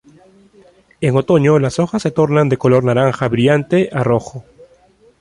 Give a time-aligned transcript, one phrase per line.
[0.99, 4.43] En otoño, las hojas se tornan de color naranja brillante a rojo.